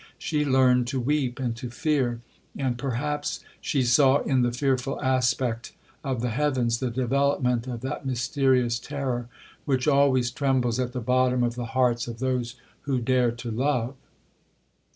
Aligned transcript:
She 0.17 0.43
learned 0.43 0.87
to 0.87 0.99
weep 0.99 1.37
and 1.39 1.55
to 1.57 1.69
fear; 1.69 2.21
and 2.57 2.75
perhaps 2.75 3.41
she 3.61 3.83
saw, 3.83 4.21
in 4.21 4.41
the 4.41 4.51
fearful 4.51 4.99
aspect 4.99 5.73
of 6.03 6.21
the 6.21 6.31
heavens, 6.31 6.79
the 6.79 6.89
developement 6.89 7.67
of 7.67 7.81
that 7.81 8.03
mysterious 8.03 8.79
terror, 8.79 9.27
which 9.65 9.87
always 9.87 10.31
trembles 10.31 10.79
at 10.79 10.93
the 10.93 11.01
bottom 11.01 11.43
of 11.43 11.53
the 11.53 11.65
hearts 11.77 12.07
of 12.07 12.17
those 12.17 12.55
who 12.85 12.97
dare 12.99 13.29
to 13.29 13.51
love. 13.51 13.93